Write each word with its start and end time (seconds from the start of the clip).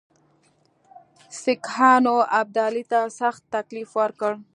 سیکهانو 1.39 2.15
ابدالي 2.39 2.83
ته 2.91 2.99
سخت 3.19 3.41
تکلیف 3.55 3.89
ورکړ. 3.99 4.31